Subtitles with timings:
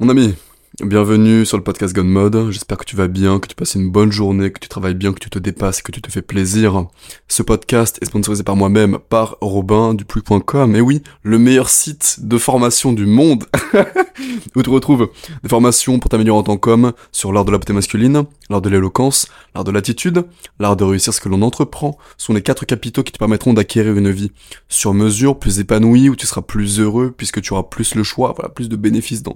[0.00, 0.34] Mon ami,
[0.82, 2.50] bienvenue sur le podcast Gone Mode.
[2.50, 5.12] J'espère que tu vas bien, que tu passes une bonne journée, que tu travailles bien,
[5.12, 6.86] que tu te dépasses, que tu te fais plaisir.
[7.28, 9.96] Ce podcast est sponsorisé par moi-même, par Robin.
[9.96, 13.44] Et oui, le meilleur site de formation du monde.
[14.56, 15.10] où tu retrouves
[15.42, 18.68] des formations pour t'améliorer en tant qu'homme sur l'art de la beauté masculine, l'art de
[18.68, 20.24] l'éloquence, l'art de l'attitude,
[20.58, 21.98] l'art de réussir ce que l'on entreprend.
[22.16, 24.30] Ce sont les quatre capitaux qui te permettront d'acquérir une vie
[24.68, 28.32] sur mesure, plus épanouie, où tu seras plus heureux puisque tu auras plus le choix,
[28.36, 29.34] voilà, plus de bénéfices dans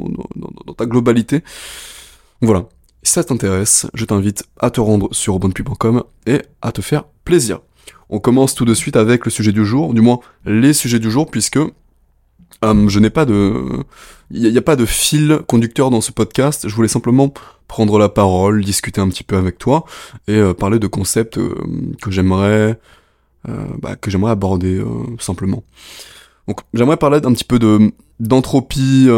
[0.76, 1.27] ta globalité.
[2.40, 2.66] Voilà.
[3.02, 7.60] Si ça t'intéresse, je t'invite à te rendre sur robonpuis.com et à te faire plaisir.
[8.10, 11.10] On commence tout de suite avec le sujet du jour, du moins les sujets du
[11.10, 11.58] jour, puisque
[12.64, 13.84] euh, je n'ai pas de,
[14.30, 16.68] il n'y a, pas de fil conducteur dans ce podcast.
[16.68, 17.32] Je voulais simplement
[17.68, 19.84] prendre la parole, discuter un petit peu avec toi
[20.26, 21.54] et euh, parler de concepts euh,
[22.02, 22.78] que j'aimerais,
[23.78, 24.82] bah, que j'aimerais aborder
[25.18, 25.62] simplement.
[26.48, 29.08] Donc, j'aimerais parler un petit peu de d'entropie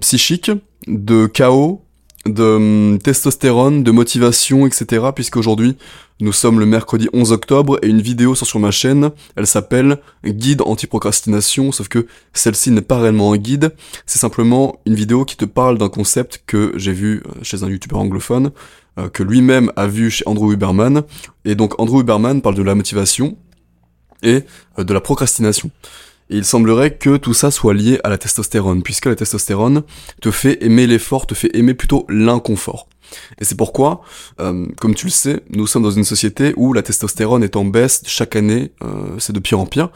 [0.00, 0.50] psychique,
[0.86, 1.82] de chaos,
[2.26, 5.06] de hum, testostérone, de motivation, etc.
[5.14, 5.76] Puisqu'aujourd'hui,
[6.20, 9.98] nous sommes le mercredi 11 octobre et une vidéo sort sur ma chaîne, elle s'appelle
[10.24, 15.36] Guide anti-procrastination, sauf que celle-ci n'est pas réellement un guide, c'est simplement une vidéo qui
[15.36, 18.50] te parle d'un concept que j'ai vu euh, chez un youtubeur anglophone,
[18.98, 21.04] euh, que lui-même a vu chez Andrew Huberman,
[21.46, 23.38] et donc Andrew Huberman parle de la motivation
[24.22, 24.44] et
[24.78, 25.70] euh, de la procrastination.
[26.30, 29.82] Et il semblerait que tout ça soit lié à la testostérone, puisque la testostérone
[30.22, 32.88] te fait aimer l'effort, te fait aimer plutôt l'inconfort.
[33.40, 34.02] Et c'est pourquoi,
[34.40, 37.64] euh, comme tu le sais, nous sommes dans une société où la testostérone est en
[37.64, 39.90] baisse chaque année, euh, c'est de pire en pire.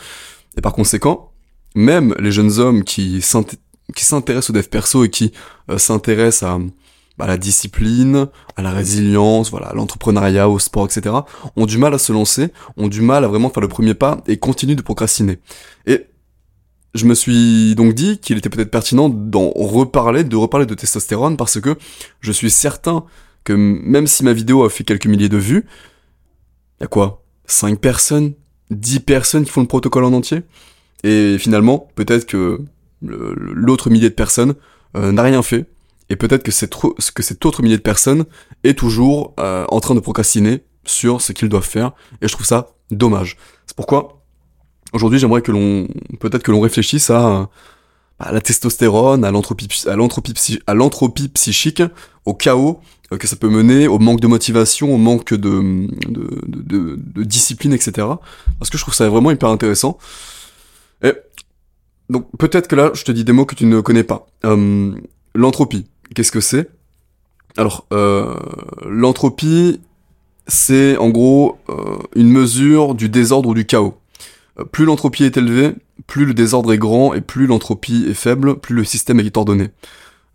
[0.57, 1.31] Et par conséquent,
[1.77, 5.33] même les jeunes hommes qui s'intéressent au dev perso et qui
[5.71, 6.59] euh, s'intéressent à,
[7.23, 8.27] à, la discipline,
[8.57, 11.15] à la résilience, voilà, à l'entrepreneuriat, au sport, etc.,
[11.55, 14.21] ont du mal à se lancer, ont du mal à vraiment faire le premier pas
[14.27, 15.39] et continuent de procrastiner.
[15.87, 16.07] Et
[16.95, 21.37] je me suis donc dit qu'il était peut-être pertinent d'en reparler, de reparler de testostérone,
[21.37, 21.77] parce que
[22.21, 23.05] je suis certain
[23.43, 25.67] que même si ma vidéo a fait quelques milliers de vues,
[26.81, 27.25] y a quoi?
[27.47, 28.35] 5 personnes?
[28.71, 30.43] 10 personnes qui font le protocole en entier?
[31.03, 32.61] Et finalement, peut-être que
[33.03, 34.55] l'autre millier de personnes
[34.97, 35.67] euh, n'a rien fait,
[36.09, 36.51] et peut-être que,
[37.11, 38.25] que cet autre millier de personnes
[38.63, 42.47] est toujours euh, en train de procrastiner sur ce qu'ils doivent faire, et je trouve
[42.47, 43.37] ça dommage.
[43.67, 44.24] C'est pourquoi
[44.95, 45.89] Aujourd'hui, j'aimerais que l'on,
[46.21, 47.51] peut-être que l'on réfléchisse à,
[48.21, 51.83] la testostérone, à l'entropie, à l'entropie, à l'entropie psychique,
[52.25, 52.81] au chaos
[53.13, 57.25] euh, que ça peut mener, au manque de motivation, au manque de, de, de, de,
[57.25, 58.07] discipline, etc.
[58.61, 59.99] Parce que je trouve ça vraiment hyper intéressant.
[61.03, 61.13] Et
[62.09, 64.29] donc peut-être que là, je te dis des mots que tu ne connais pas.
[64.45, 64.93] Euh,
[65.35, 66.71] l'entropie, qu'est-ce que c'est?
[67.57, 68.37] Alors, euh,
[68.89, 69.81] l'entropie,
[70.47, 73.97] c'est en gros euh, une mesure du désordre ou du chaos.
[74.59, 75.75] Euh, plus l'entropie est élevée,
[76.07, 79.71] plus le désordre est grand, et plus l'entropie est faible, plus le système est ordonné.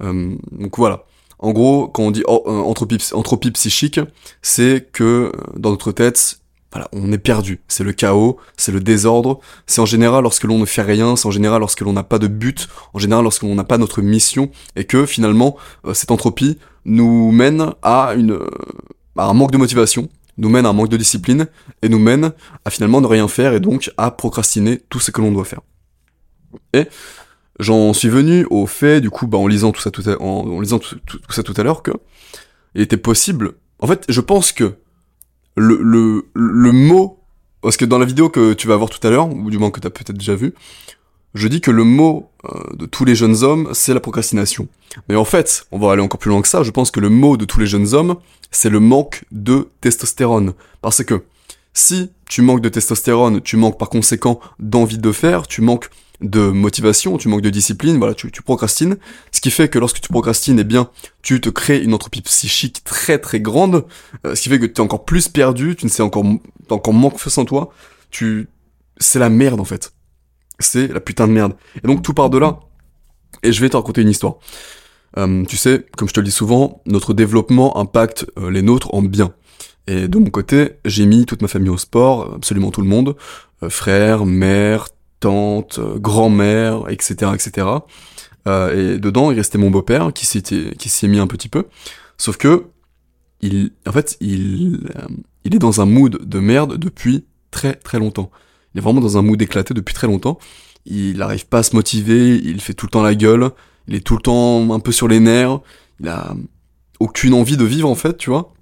[0.02, 1.06] Euh, donc voilà.
[1.40, 4.00] En gros, quand on dit euh, entropie, entropie psychique,
[4.41, 6.40] c'est que dans notre tête,
[6.74, 7.62] voilà, on est perdu.
[7.68, 9.40] C'est le chaos, c'est le désordre.
[9.66, 12.19] C'est en général lorsque l'on ne fait rien, c'est en général lorsque l'on n'a pas
[12.19, 15.57] de but, en général lorsque l'on n'a pas notre mission, et que finalement
[15.94, 18.40] cette entropie nous mène à une
[19.18, 21.47] à un manque de motivation, nous mène à un manque de discipline
[21.81, 22.31] et nous mène
[22.66, 25.61] à finalement ne rien faire et donc à procrastiner tout ce que l'on doit faire.
[26.73, 26.88] Et
[27.59, 30.59] j'en suis venu au fait, du coup, bah, en lisant tout ça tout à, en,
[30.59, 30.97] lisant tout,
[31.29, 31.91] ça tout à l'heure, que
[32.75, 33.53] il était possible.
[33.79, 34.75] En fait, je pense que
[35.55, 37.19] le, le, le mot,
[37.61, 39.71] parce que dans la vidéo que tu vas voir tout à l'heure, ou du moins
[39.71, 40.53] que tu peut-être déjà vu,
[41.34, 44.67] je dis que le mot euh, de tous les jeunes hommes, c'est la procrastination.
[45.07, 47.09] Mais en fait, on va aller encore plus loin que ça, je pense que le
[47.09, 48.16] mot de tous les jeunes hommes,
[48.51, 50.53] c'est le manque de testostérone.
[50.81, 51.23] Parce que
[51.73, 55.89] si tu manques de testostérone, tu manques par conséquent d'envie de faire, tu manques
[56.22, 58.97] de motivation, tu manques de discipline, voilà, tu, tu, procrastines,
[59.31, 60.89] ce qui fait que lorsque tu procrastines, eh bien,
[61.22, 63.85] tu te crées une entropie psychique très très grande,
[64.25, 66.25] euh, ce qui fait que tu es encore plus perdu, tu ne sais encore,
[66.68, 67.72] t'as encore moins confiance en toi,
[68.09, 68.50] tu,
[68.97, 69.94] c'est la merde en fait
[70.59, 71.53] c'est la putain de merde.
[71.84, 72.59] Et donc tout part de là.
[73.44, 74.36] Et je vais te raconter une histoire.
[75.18, 78.94] Euh, tu sais, comme je te le dis souvent, notre développement impacte euh, les nôtres
[78.94, 79.33] en bien.
[79.88, 83.16] Et de mon côté, j'ai mis toute ma famille au sport, absolument tout le monde,
[83.63, 84.89] euh, frère, mère,
[85.19, 87.68] tante, grand-mère, etc., etc.
[88.48, 91.66] et dedans, il restait mon beau-père qui s'était, qui s'y est mis un petit peu.
[92.18, 92.68] Sauf que,
[93.42, 94.89] il, en fait, il,
[95.44, 98.31] il est dans un mood de merde depuis très très longtemps.
[98.74, 100.39] Il est vraiment dans un mood éclaté depuis très longtemps.
[100.86, 103.51] Il n'arrive pas à se motiver, il fait tout le temps la gueule,
[103.88, 105.60] il est tout le temps un peu sur les nerfs,
[106.00, 106.33] il a
[107.00, 108.54] aucune envie de vivre en fait, tu vois.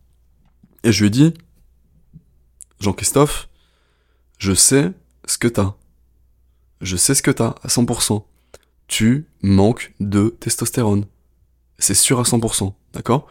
[0.83, 1.33] Et je lui ai dit,
[2.80, 3.50] Jean-Christophe,
[4.38, 4.92] je sais
[5.25, 5.75] ce que t'as.
[6.81, 8.24] Je sais ce que t'as à 100%.
[8.88, 11.06] Tu manques de testostérone.
[11.80, 13.27] C'est sûr à 100%, d'accord?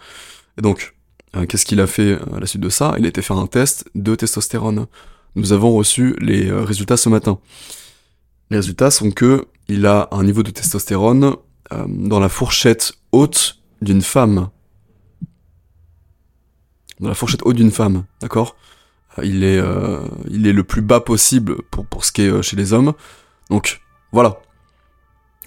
[0.58, 0.94] Et donc,
[1.34, 2.94] euh, qu'est-ce qu'il a fait euh, à la suite de ça?
[2.98, 4.86] Il a été faire un test de testostérone.
[5.36, 7.38] Nous avons reçu les euh, résultats ce matin.
[8.50, 11.36] Les résultats sont que il a un niveau de testostérone
[11.88, 14.50] dans la fourchette haute d'une femme.
[17.00, 18.54] Dans la fourchette haute d'une femme, d'accord?
[19.20, 19.60] Il est,
[20.30, 22.92] il est le plus bas possible pour, pour ce qui est chez les hommes.
[23.50, 23.80] Donc,
[24.12, 24.38] voilà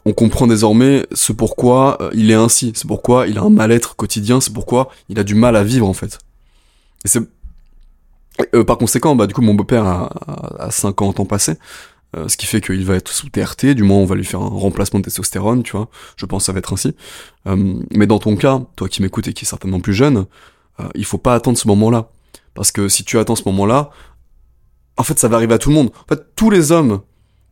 [0.06, 3.96] on comprend désormais ce pourquoi euh, il est ainsi, c'est pourquoi il a un mal-être
[3.96, 6.20] quotidien, c'est pourquoi il a du mal à vivre en fait.
[7.06, 7.22] Et c'est
[8.56, 10.10] euh, par conséquent, bah du coup mon beau-père a,
[10.60, 11.56] a, 50 ans passé,
[12.16, 14.42] euh, ce qui fait qu'il va être sous TRT, du moins on va lui faire
[14.42, 16.96] un remplacement de testostérone, tu vois, je pense que ça va être ainsi.
[17.46, 20.26] mais dans ton cas, toi qui m'écoutes et qui est certainement plus jeune,
[20.96, 22.10] il faut pas attendre ce moment-là.
[22.54, 23.90] Parce que si tu attends ce moment-là,
[24.98, 25.92] en fait ça va arriver à tout le monde.
[26.06, 27.02] En fait tous les hommes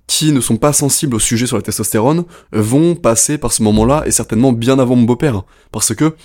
[0.08, 2.24] qui ne sont pas sensibles au sujet sur la testostérone
[2.54, 5.44] vont passer par ce moment-là et certainement bien avant mon beau-père.
[5.72, 6.16] Parce que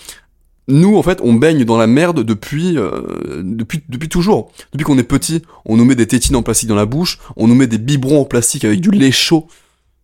[0.69, 4.53] nous, en fait, on baigne dans la merde depuis, euh, depuis, depuis toujours.
[4.73, 7.49] Depuis qu'on est petit, on nous met des tétines en plastique dans la bouche, on
[7.49, 9.49] nous met des biberons en plastique avec du lait chaud,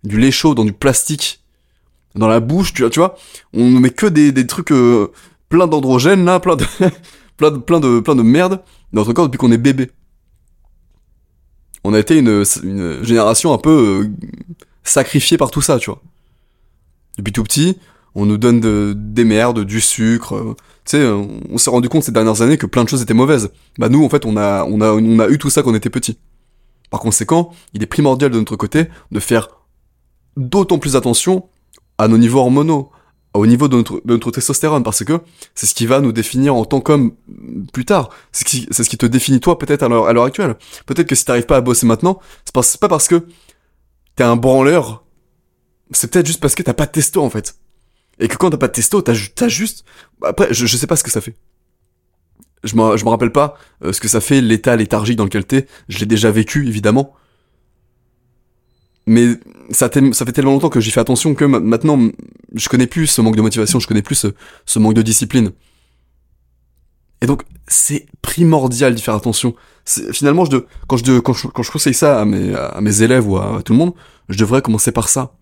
[0.05, 1.41] du lait chaud dans du plastique
[2.15, 3.17] dans la bouche, tu vois, tu vois.
[3.55, 5.13] On nous met que des, des trucs euh,
[5.49, 6.65] plein d'androgènes là, plein de,
[7.37, 8.61] plein de, plein de, plein de merde
[8.93, 9.91] dans notre corps depuis qu'on est bébé
[11.85, 12.45] on a été une,
[13.03, 14.11] génération un peu euh,
[14.85, 16.03] sacrifiée par tout ça, tu vois.
[17.17, 17.79] Depuis tout petit,
[18.19, 20.35] on nous donne de, des merdes, du sucre.
[20.35, 23.15] Euh, tu sais, on, s'est rendu compte ces dernières années que plein de choses étaient
[23.15, 23.51] mauvaises.
[23.79, 26.19] Bah nous, en fait, on a, eu tout ça quand on était petit.
[26.91, 29.49] Par conséquent, il est primordial de notre côté de faire
[30.37, 31.49] d'autant plus attention
[31.99, 32.91] à nos niveaux hormonaux,
[33.35, 35.21] au niveau de notre, de notre testostérone, parce que
[35.55, 37.13] c'est ce qui va nous définir en tant qu'homme
[37.73, 38.11] plus tard.
[38.33, 40.57] C'est ce, ce qui te définit toi peut-être à l'heure, actuelle.
[40.87, 43.27] Peut-être que si t'arrives pas à bosser maintenant, c'est pas parce que
[44.17, 45.05] t'es un branleur,
[45.93, 47.55] c'est peut-être juste parce que t'as pas de testo en fait.
[48.21, 49.85] Et que quand t'as pas de testo, t'as, juste...
[50.23, 51.37] Après, je, sais pas ce que ça fait.
[52.65, 55.67] Je me, rappelle pas euh, ce que ça fait l'état léthargique dans lequel t'es.
[55.89, 57.15] Je l'ai déjà vécu, évidemment
[59.09, 59.39] mais
[59.71, 61.99] ça, ça fait tellement longtemps que j'y fais attention que maintenant,
[62.55, 64.27] je connais plus ce manque de motivation, je connais plus
[64.67, 65.53] ce, manque de discipline.
[67.23, 69.55] Et donc, c'est primordial d'y faire attention.
[69.87, 73.27] Finalement, je quand, je quand, je, quand je conseille ça à mes, à mes élèves
[73.27, 73.95] ou à, tout le monde,
[74.29, 75.33] je devrais commencer par ça.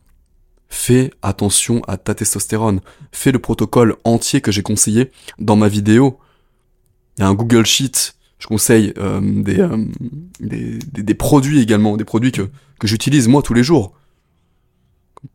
[0.68, 2.80] Fais attention à ta testostérone.
[3.12, 6.18] Fais le protocole entier que j'ai conseillé dans ma vidéo.
[7.16, 9.84] Il y a un Google Sheet je conseille euh, euh,
[10.40, 13.94] des, des, des, produits également, des produits que, que j'utilise moi tous les jours.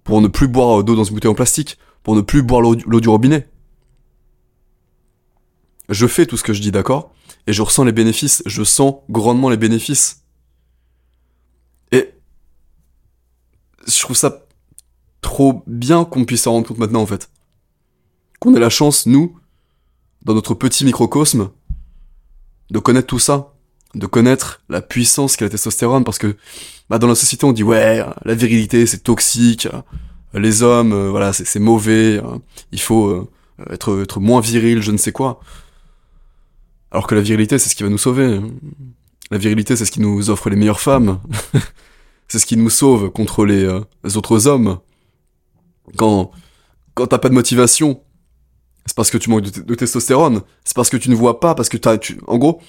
[0.04, 2.75] Pour ne plus boire d'eau dans une bouteille en plastique, pour ne plus boire l'eau
[2.75, 3.50] du robinet.
[5.89, 7.13] Je fais tout ce que je dis, d'accord?
[7.48, 10.24] Et je ressens les bénéfices, je sens grandement les bénéfices.
[11.92, 12.13] Et
[13.88, 14.45] je trouve ça
[15.31, 17.30] trop bien qu'on puisse s'en rendre compte maintenant en fait.
[18.42, 19.38] Qu'on ait la chance, nous,
[20.24, 21.51] dans notre petit microcosme,
[22.69, 23.54] de connaître tout ça,
[23.95, 26.36] de connaître la puissance qu'est la testostérone, parce que
[26.89, 29.69] bah, dans la société on dit ouais, la virilité c'est toxique,
[30.33, 32.38] les hommes, euh, voilà, c'est mauvais, euh,
[32.74, 33.30] il faut euh,
[33.69, 35.39] être, être moins viril, je ne sais quoi.
[36.92, 38.42] Alors que la virilité c'est ce qui va nous sauver.
[39.30, 41.22] La virilité c'est ce qui nous offre les meilleures femmes.
[42.28, 43.66] c'est ce qui nous sauve contre les,
[44.16, 44.80] autres hommes.
[45.98, 46.31] Quand,
[46.94, 48.01] quand t'as pas de motivation,
[48.86, 51.69] c'est parce que tu manques de, testostérone, c'est parce que tu ne vois pas, parce
[51.69, 52.61] que t'as, tu, en gros,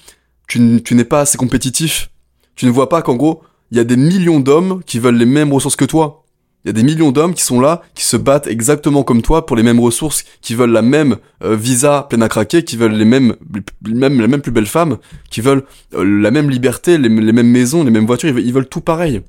[0.47, 2.09] tu, n'es pas assez compétitif.
[2.55, 3.41] Tu ne vois pas qu'en gros,
[3.71, 6.25] il y a des millions d'hommes qui veulent les mêmes ressources que toi.
[6.63, 9.45] Il y a des millions d'hommes qui sont là, qui se battent exactement comme toi
[9.45, 12.93] pour les mêmes ressources, qui veulent la même euh, visa pleine à craquer, qui veulent
[12.93, 13.35] les mêmes,
[13.85, 14.97] les mêmes, la même plus belle femme,
[15.29, 18.53] qui veulent euh, la même liberté, les, mêmes maisons, les mêmes voitures, ils veulent, ils
[18.53, 19.23] veulent tout pareil.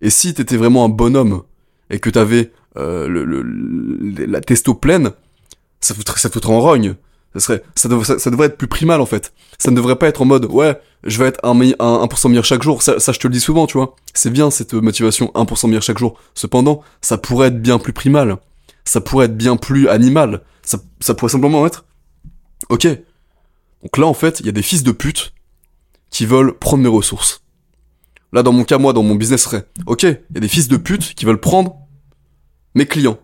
[0.00, 1.42] Et si t'étais vraiment un bonhomme
[1.90, 5.12] et que t'avais euh, le, le, la testo pleine,
[5.80, 6.94] ça foutrait, ça foutrait en rogne.
[7.34, 9.34] Ça serait, ça, ça, devrait être plus primal en fait.
[9.58, 12.44] Ça ne devrait pas être en mode, ouais, je vais être un, un, 1% meilleur
[12.46, 12.82] chaque jour.
[12.82, 13.94] Ça, ça, je te le dis souvent, tu vois.
[14.14, 16.18] C'est bien cette motivation 1% meilleur chaque jour.
[16.34, 18.38] Cependant, ça pourrait être bien plus primal.
[18.84, 20.42] Ça pourrait être bien plus animal.
[20.62, 21.84] Ça, ça pourrait simplement être,
[22.70, 22.88] ok.
[23.82, 25.32] Donc là, en fait, il y a des fils de pute
[26.10, 27.42] qui veulent prendre mes ressources.
[28.32, 30.68] Là, dans mon cas, moi, dans mon business serait, ok, il y a des fils
[30.68, 31.76] de pute qui veulent prendre
[32.76, 33.18] mes clients.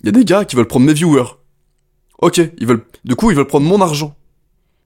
[0.00, 1.38] Il y a des gars qui veulent prendre mes viewers.
[2.18, 4.14] Ok, ils veulent, du coup, ils veulent prendre mon argent.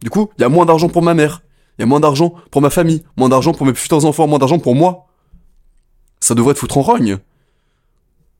[0.03, 1.43] Du coup, il y a moins d'argent pour ma mère.
[1.79, 3.03] Il y a moins d'argent pour ma famille.
[3.17, 4.27] Moins d'argent pour mes futurs enfants.
[4.27, 5.09] Moins d'argent pour moi.
[6.21, 7.19] Ça devrait te foutre en rogne.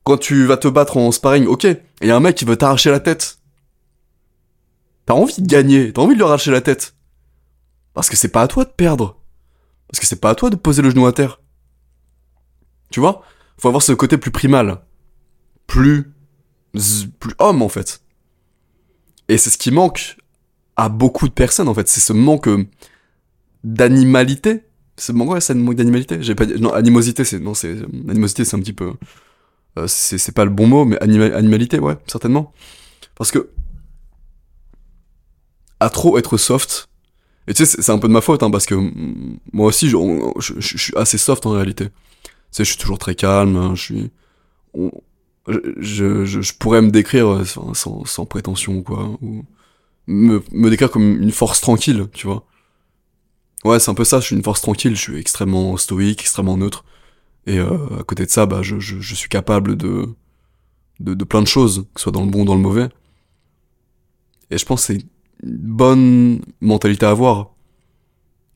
[0.03, 2.55] Quand tu vas te battre en sparring, ok, et y a un mec qui veut
[2.55, 3.39] t'arracher la tête.
[5.05, 5.91] T'as envie de gagner.
[5.93, 6.95] T'as envie de lui arracher la tête.
[7.93, 9.17] Parce que c'est pas à toi de perdre.
[9.87, 11.41] Parce que c'est pas à toi de poser le genou à terre.
[12.91, 13.23] Tu vois?
[13.59, 14.83] Faut avoir ce côté plus primal.
[15.67, 16.13] Plus
[17.19, 18.01] plus homme en fait.
[19.29, 20.17] Et c'est ce qui manque
[20.77, 21.87] à beaucoup de personnes, en fait.
[21.87, 22.65] C'est ce manque euh,
[23.63, 24.63] d'animalité.
[24.95, 26.19] C'est manque, ouais, manque d'animalité.
[26.21, 27.75] J'ai pas dit, non, animosité, c'est, non, c'est,
[28.07, 28.93] animosité, c'est un petit peu,
[29.77, 32.53] euh, c'est, pas le bon mot, mais animalité, ouais, certainement.
[33.15, 33.49] Parce que,
[35.79, 36.87] à trop être soft,
[37.47, 38.75] et tu sais, c'est un peu de ma faute, hein, parce que
[39.53, 39.97] moi aussi, je,
[40.39, 41.85] je, suis assez soft en réalité.
[41.85, 44.11] Tu sais, je suis toujours très calme, hein, je suis...
[45.47, 47.73] je, je, je, pourrais me décrire euh, sans,
[48.05, 49.45] sans, prétention, quoi, ou
[50.07, 52.45] me, me décrire comme une force tranquille, tu vois.
[53.65, 56.57] Ouais, c'est un peu ça, je suis une force tranquille, je suis extrêmement stoïque, extrêmement
[56.57, 56.85] neutre.
[57.45, 60.09] Et euh, à côté de ça, bah, je, je, je suis capable de,
[60.99, 62.89] de, de, plein de choses, que ce soit dans le bon ou dans le mauvais.
[64.51, 65.05] Et je pense que c'est
[65.43, 67.51] bonne mentalité à avoir,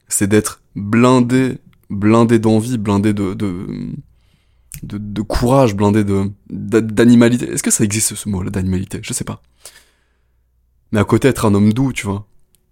[0.07, 1.57] c'est d'être blindé,
[1.89, 3.67] blindé d'envie, blindé de, de,
[4.83, 7.49] de, courage, blindé de, d'animalité.
[7.49, 8.99] Est-ce que ça existe ce mot-là, d'animalité?
[9.03, 9.41] Je sais pas.
[10.91, 12.27] Mais à côté, être un homme doux, tu vois.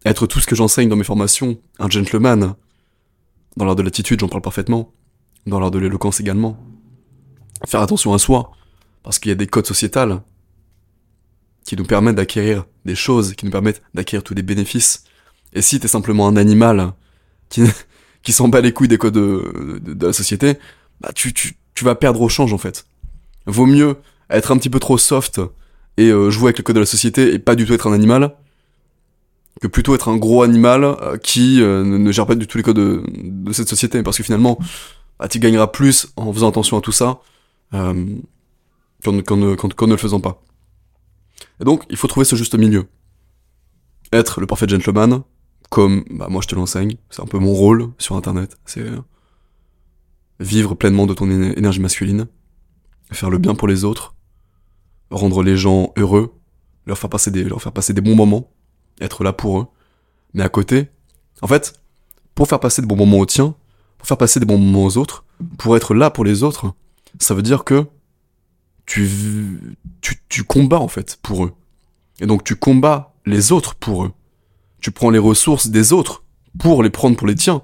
[0.06, 2.56] Être tout ce que j'enseigne dans mes formations, un gentleman.
[3.58, 4.94] Dans l'art de l'attitude, j'en parle parfaitement.
[5.46, 6.58] Dans l'art de l'éloquence également.
[7.68, 8.52] Faire attention à soi.
[9.04, 10.22] Parce qu'il y a des codes sociétales
[11.66, 15.04] qui nous permettent d'acquérir des choses, qui nous permettent d'acquérir tous les bénéfices.
[15.54, 16.94] Et si t'es simplement un animal
[17.50, 17.64] qui,
[18.24, 20.58] qui s'en bat les couilles des codes de, de, la société,
[21.02, 22.86] bah tu, tu, tu vas perdre au change en fait.
[23.46, 23.96] Vaut mieux
[24.30, 25.40] être un petit peu trop soft
[25.96, 27.94] et euh, jouer avec le code de la société et pas du tout être un
[27.94, 28.36] animal,
[29.62, 32.66] que plutôt être un gros animal euh, qui euh, ne, gère pas du tout les
[32.66, 34.04] codes de, de cette société.
[34.04, 34.60] Parce que finalement,
[35.20, 37.22] bah, tu gagneras plus en faisant attention à tout ça
[37.72, 37.94] qu'en,
[39.22, 40.44] qu'en, qu'en ne le faisant pas.
[41.62, 42.88] Et donc, il faut trouver ce juste milieu.
[44.12, 45.22] Être le parfait gentleman,
[45.70, 49.00] comme bah, moi je te l'enseigne, c'est un peu mon rôle sur Internet, c'est euh,
[50.40, 52.28] vivre pleinement de ton énergie masculine,
[53.12, 54.16] faire le bien pour les autres,
[55.12, 56.34] rendre les gens heureux,
[56.86, 58.52] leur faire passer des, leur bons moments,
[59.02, 59.68] être là pour eux.
[60.34, 60.88] Mais à côté,
[61.42, 61.74] en fait,
[62.36, 63.56] pour faire passer des bons moments aux tiens,
[63.98, 65.26] pour faire passer des bons moments aux autres,
[65.58, 66.74] pour être là pour les autres,
[67.20, 67.86] ça veut dire que
[68.86, 71.54] tu, tu, tu combats en fait pour eux.
[72.20, 74.12] Et donc tu combats les autres pour eux.
[74.82, 76.24] Tu prends les ressources des autres
[76.58, 77.62] pour les prendre pour les tiens.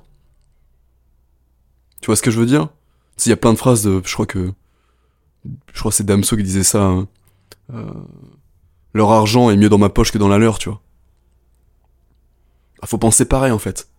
[2.02, 2.70] Tu vois ce que je veux dire?
[3.26, 4.02] Il y a plein de phrases de...
[4.06, 4.52] Je crois que...
[5.74, 6.84] Je crois que c'est Damso qui disait ça.
[6.84, 7.08] Hein.
[7.74, 7.86] Euh,
[8.94, 10.82] leur argent est mieux dans ma poche que dans la leur, tu vois.
[12.82, 13.90] Ah, faut penser pareil en fait.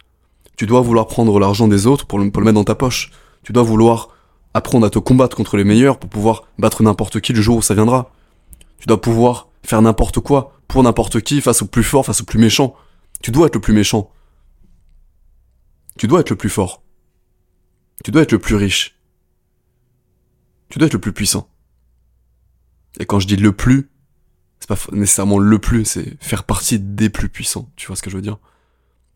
[0.56, 3.10] Tu dois vouloir prendre l'argent des autres pour le, pour le mettre dans ta poche.
[3.42, 4.08] Tu dois vouloir
[4.54, 7.62] apprendre à te combattre contre les meilleurs pour pouvoir battre n'importe qui le jour où
[7.62, 8.10] ça viendra.
[8.78, 12.24] Tu dois pouvoir faire n'importe quoi pour n'importe qui face au plus fort, face au
[12.24, 12.74] plus méchant.
[13.20, 14.10] Tu dois être le plus méchant.
[15.98, 16.82] Tu dois être le plus fort.
[18.04, 18.98] Tu dois être le plus riche.
[20.68, 21.48] Tu dois être le plus puissant.
[22.98, 23.90] Et quand je dis le plus,
[24.60, 27.70] c'est pas nécessairement le plus, c'est faire partie des plus puissants.
[27.76, 28.38] Tu vois ce que je veux dire?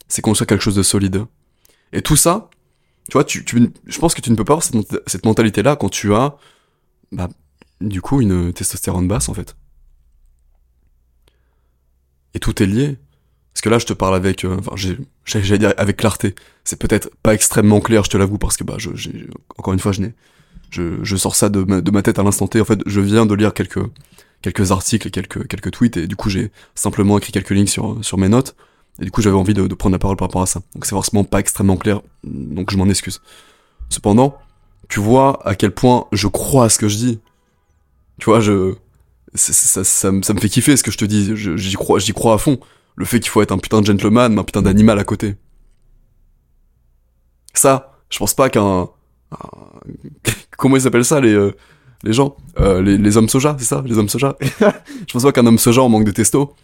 [0.08, 1.25] C'est qu'on soit quelque chose de solide.
[1.92, 2.50] Et tout ça,
[3.08, 5.76] tu vois, tu, tu, je pense que tu ne peux pas avoir cette, cette mentalité-là
[5.76, 6.37] quand tu as,
[7.10, 7.28] bah,
[7.80, 9.56] du coup, une testostérone basse, en fait.
[12.34, 12.99] Et tout est lié.
[13.52, 14.73] Parce que là, je te parle avec, euh, enfin,
[15.25, 16.35] j'allais dire avec clarté.
[16.64, 18.90] C'est peut-être pas extrêmement clair, je te l'avoue, parce que, bah, je,
[19.59, 20.14] encore une fois, je n'ai,
[20.71, 22.61] je, je sors ça de ma, de tête à l'instant T.
[22.61, 23.85] En fait, je viens de lire quelques,
[24.42, 28.19] quelques articles, quelques, quelques tweets, et du coup, j'ai simplement écrit quelques lignes sur, sur
[28.19, 28.54] mes notes.
[29.00, 30.61] Et du coup, j'avais envie de, prendre la parole par rapport à ça.
[30.75, 33.21] Donc c'est forcément pas extrêmement clair, donc je m'en excuse.
[33.88, 34.38] Cependant,
[34.88, 37.21] tu vois à quel point je crois à ce que je dis.
[38.19, 38.75] Tu vois, je...
[39.35, 42.38] Ça, ça, me fait kiffer ce que je te dis, j'y crois, j'y crois à
[42.38, 42.59] fond.
[42.97, 45.37] Le fait qu'il faut être un putain de gentleman, mais un putain d'animal à côté.
[47.54, 48.88] Ça, je pense pas qu'un...
[50.59, 51.56] Comment ils s'appellent ça, les, euh,
[52.02, 52.37] les gens?
[52.59, 53.82] Euh, les, les hommes soja, c'est ça?
[53.87, 54.37] Les hommes soja?
[54.40, 56.54] Je pense pas qu'un homme soja en manque de testo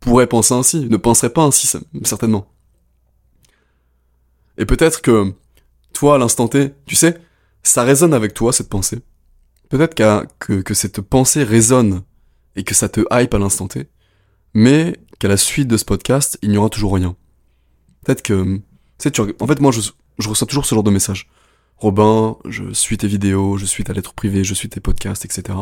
[0.00, 2.46] pourrait penser ainsi, ne penserait pas ainsi, certainement.
[4.56, 5.34] Et peut-être que,
[5.92, 7.18] toi, à l'instant T, tu sais,
[7.62, 9.00] ça résonne avec toi, cette pensée.
[9.68, 9.94] Peut-être
[10.38, 12.02] que, que cette pensée résonne
[12.56, 13.88] et que ça te hype à l'instant T,
[14.54, 17.16] mais qu'à la suite de ce podcast, il n'y aura toujours rien.
[18.04, 18.60] Peut-être que,
[18.98, 19.80] tu en fait, moi, je,
[20.18, 21.28] je reçois toujours ce genre de message.
[21.76, 25.54] Robin, je suis tes vidéos, je suis ta lettre privée, je suis tes podcasts, etc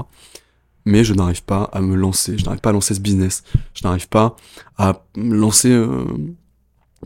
[0.86, 3.42] mais je n'arrive pas à me lancer, je n'arrive pas à lancer ce business,
[3.74, 4.36] je n'arrive pas
[4.78, 6.06] à lancer euh,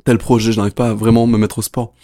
[0.05, 1.95] tel projet, je n'arrive pas à vraiment me mettre au sport.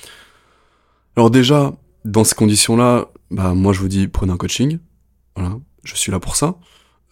[1.17, 1.75] Alors déjà,
[2.05, 4.79] dans ces conditions-là, bah moi je vous dis prenez un coaching,
[5.37, 6.57] voilà, je suis là pour ça.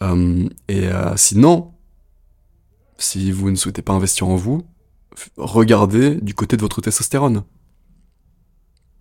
[0.01, 1.71] Euh, et euh, sinon,
[2.97, 4.63] si vous ne souhaitez pas investir en vous,
[5.37, 7.43] regardez du côté de votre testostérone.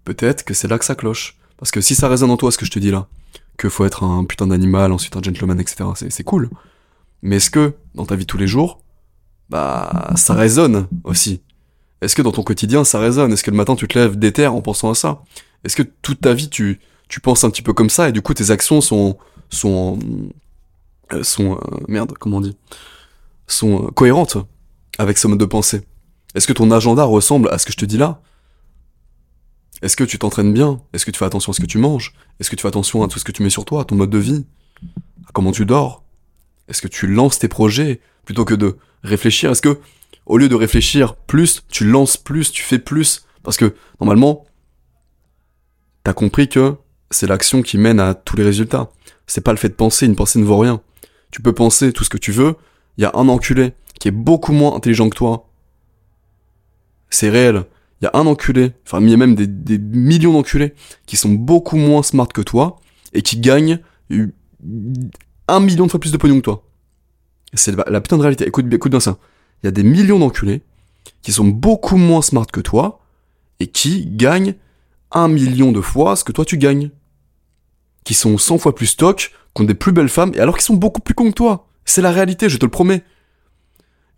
[0.05, 1.39] Peut-être que c'est là que ça cloche.
[1.57, 3.09] Parce que si ça résonne en toi ce que je te dis là,
[3.57, 5.85] que faut être un putain d'animal, ensuite un gentleman, etc.
[5.95, 6.51] C'est cool.
[7.23, 8.83] Mais est-ce que, dans ta vie tous les jours,
[9.49, 11.41] bah, ça résonne aussi?
[12.01, 13.33] Est-ce que dans ton quotidien, ça résonne?
[13.33, 15.23] Est-ce que le matin, tu te lèves déter en pensant à ça?
[15.65, 18.21] Est-ce que toute ta vie, tu, tu penses un petit peu comme ça et du
[18.21, 19.17] coup, tes actions sont,
[19.49, 19.99] sont,
[21.13, 22.57] euh, sont, euh, merde, comment on dit?
[23.47, 24.39] Sont euh, cohérentes
[24.99, 25.83] avec ce mode de pensée.
[26.35, 28.21] Est-ce que ton agenda ressemble à ce que je te dis là?
[29.83, 30.81] Est-ce que tu t'entraînes bien?
[30.93, 32.15] Est-ce que tu fais attention à ce que tu manges?
[32.41, 33.97] Est-ce que tu fais attention à tout ce que tu mets sur toi, à ton
[33.97, 34.47] mode de vie?
[35.29, 36.03] À comment tu dors?
[36.69, 39.51] Est-ce que tu lances tes projets plutôt que de réfléchir?
[39.51, 39.79] Est-ce que,
[40.27, 43.27] au lieu de réfléchir plus, tu lances plus, tu fais plus?
[43.43, 44.47] Parce que, normalement,
[46.03, 46.77] t'as compris que
[47.11, 48.91] c'est l'action qui mène à tous les résultats.
[49.27, 50.81] C'est pas le fait de penser, une pensée ne vaut rien.
[51.31, 52.57] Tu peux penser tout ce que tu veux,
[52.97, 55.49] il y a un enculé qui est beaucoup moins intelligent que toi.
[57.11, 57.65] C'est réel.
[58.01, 60.75] Il y a un enculé, enfin il y a même des, millions d'enculés
[61.07, 62.81] qui sont beaucoup moins smart que toi
[63.13, 63.79] et qui gagnent
[65.49, 66.65] un million de fois plus de pognon que toi.
[67.55, 68.47] C'est la putain de réalité.
[68.47, 69.17] Écoute, écoute bien ça.
[69.63, 70.63] Il y a des millions d'enculés
[71.23, 73.01] qui sont beaucoup moins smart que toi
[73.61, 74.55] et qui gagnent
[75.13, 76.91] un million de fois ce que toi tu gagnes.
[78.05, 80.65] Qui sont 100 fois plus stock, qui ont des plus belles femmes, et alors qu'ils
[80.65, 81.69] sont beaucoup plus cons que toi.
[81.85, 83.05] C'est la réalité, je te le promets.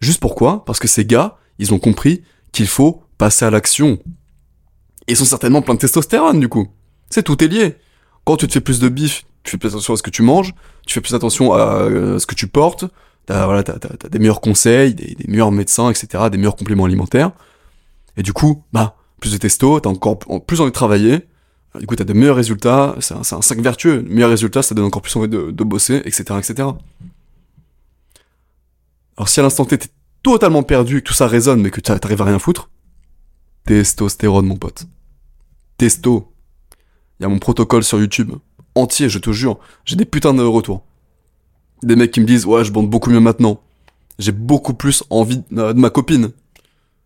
[0.00, 0.64] Juste pourquoi?
[0.64, 3.99] Parce que ces gars, ils ont compris qu'il faut passer à l'action.
[5.08, 6.68] Ils sont certainement plein de testostérone, du coup.
[7.11, 7.76] C'est tout est lié.
[8.25, 10.23] Quand tu te fais plus de bif, tu fais plus attention à ce que tu
[10.23, 10.52] manges,
[10.87, 12.85] tu fais plus attention à euh, ce que tu portes,
[13.26, 17.30] t'as voilà, t'as, des meilleurs conseils, des, meilleurs médecins, etc., des meilleurs compléments alimentaires.
[18.16, 21.20] Et du coup, bah, plus de testo, t'as encore plus envie de travailler.
[21.78, 22.96] Du coup, t'as de meilleurs résultats.
[23.00, 24.02] C'est un, un cercle vertueux.
[24.08, 26.68] Meilleurs résultats, ça donne encore plus envie de, de bosser, etc., etc.
[29.16, 29.88] Alors si à l'instant T, t'es
[30.23, 32.70] totalement perdu, que tout ça résonne, mais que t'arrives à rien foutre,
[33.64, 34.87] testostérone, mon pote.
[35.78, 36.32] Testo.
[37.18, 38.32] Il y a mon protocole sur YouTube.
[38.75, 39.58] Entier, je te jure.
[39.85, 40.85] J'ai des putains de retours.
[41.82, 43.61] Des mecs qui me disent, ouais, je bande beaucoup mieux maintenant.
[44.18, 46.30] J'ai beaucoup plus envie de ma copine.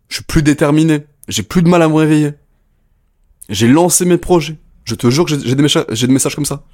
[0.09, 1.07] Je suis plus déterminé.
[1.29, 2.33] J'ai plus de mal à me réveiller.
[3.49, 4.59] J'ai lancé mes projets.
[4.85, 6.65] Je te jure que j'ai des, j'ai des messages comme ça.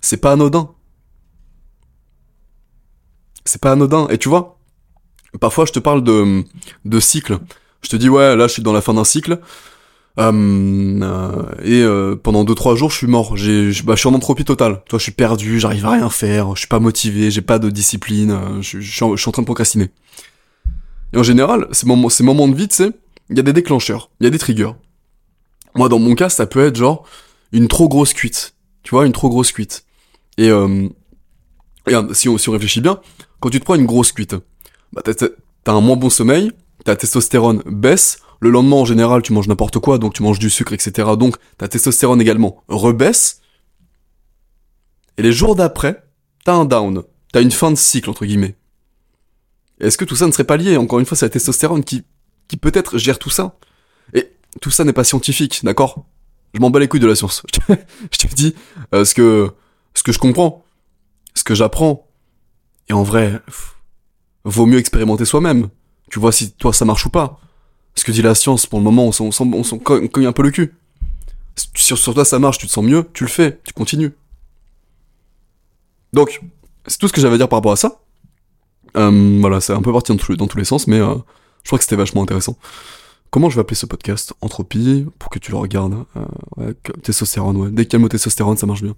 [0.00, 0.74] C'est pas anodin.
[3.44, 4.08] C'est pas anodin.
[4.08, 4.58] Et tu vois,
[5.40, 6.44] parfois je te parle de,
[6.84, 7.38] de cycle.
[7.82, 9.40] Je te dis, ouais, là je suis dans la fin d'un cycle.
[10.18, 13.36] Euh, euh, et euh, pendant 2-3 jours, je suis mort.
[13.36, 14.82] J'ai, bah, je suis en entropie totale.
[14.88, 17.70] Toi, je suis perdu, j'arrive à rien faire, je suis pas motivé, j'ai pas de
[17.70, 19.90] discipline, euh, je, je, suis en, je, suis en, train de procrastiner.
[21.12, 22.90] Et en général, ces moments, ces moments de vie, tu sais,
[23.30, 24.72] il y a des déclencheurs, il y a des triggers.
[25.74, 27.04] Moi, dans mon cas, ça peut être genre
[27.52, 28.54] une trop grosse cuite.
[28.82, 29.84] Tu vois, une trop grosse cuite.
[30.36, 30.88] Et, euh,
[31.86, 33.00] et si, on, si on réfléchit bien,
[33.42, 34.36] quand tu te prends une grosse cuite,
[34.92, 36.52] bah t'as un moins bon sommeil,
[36.84, 40.48] ta testostérone baisse, le lendemain en général tu manges n'importe quoi, donc tu manges du
[40.48, 41.10] sucre, etc.
[41.18, 43.40] Donc ta testostérone également rebaisse,
[45.18, 46.04] et les jours d'après,
[46.44, 47.02] t'as un down,
[47.32, 48.54] t'as une fin de cycle entre guillemets.
[49.80, 50.76] Est-ce que tout ça ne serait pas lié?
[50.76, 52.04] Encore une fois, c'est la testostérone qui,
[52.46, 53.56] qui peut-être gère tout ça.
[54.14, 56.06] Et tout ça n'est pas scientifique, d'accord?
[56.54, 57.42] Je m'en bats les couilles de la science.
[57.68, 58.54] je te dis
[58.94, 59.50] euh, ce que
[59.94, 60.64] ce que je comprends,
[61.34, 62.08] ce que j'apprends.
[62.88, 63.40] Et en vrai,
[64.44, 65.68] vaut mieux expérimenter soi-même.
[66.10, 67.40] Tu vois si toi ça marche ou pas.
[67.94, 70.42] Ce que dit la science, pour le moment, on s'en, on s'en cogne un peu
[70.42, 70.74] le cul.
[71.56, 74.12] Si sur toi ça marche, tu te sens mieux, tu le fais, tu continues.
[76.12, 76.40] Donc,
[76.86, 78.00] c'est tout ce que j'avais à dire par rapport à ça.
[78.96, 81.14] Euh, voilà, c'est un peu parti dans tous les sens, mais euh,
[81.62, 82.58] je crois que c'était vachement intéressant.
[83.30, 84.34] Comment je vais appeler ce podcast?
[84.42, 86.04] Entropie, pour que tu le regardes.
[86.16, 86.24] Euh,
[86.58, 87.70] ouais, testostérone, ouais.
[87.70, 88.94] Dès qu'il y a le mot testostérone, ça marche bien.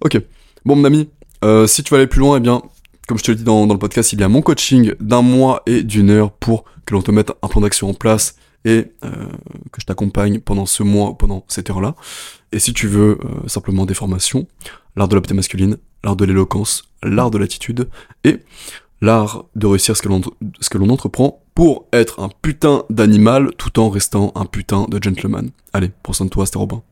[0.00, 0.18] Ok.
[0.64, 1.10] Bon, mon ami,
[1.44, 2.62] euh, si tu veux aller plus loin, eh bien,
[3.06, 5.62] comme je te l'ai dit dans, le podcast, il y a mon coaching d'un mois
[5.66, 9.10] et d'une heure pour que l'on te mette un plan d'action en place et euh,
[9.72, 11.94] que je t'accompagne pendant ce mois, pendant cette heure-là.
[12.50, 14.46] Et si tu veux euh, simplement des formations,
[14.96, 17.88] l'art de la beauté masculine, l'art de l'éloquence, l'art de l'attitude
[18.24, 18.40] et
[19.00, 20.20] l'art de réussir ce que l'on
[20.60, 25.02] ce que l'on entreprend pour être un putain d'animal tout en restant un putain de
[25.02, 25.50] gentleman.
[25.72, 26.82] Allez, prends soin de toi, c'était Robin.